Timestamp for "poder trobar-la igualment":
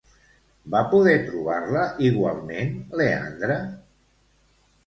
0.93-2.73